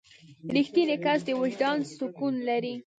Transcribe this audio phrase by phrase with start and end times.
[0.55, 2.73] •رښتینی کس د وجدان سکون لري.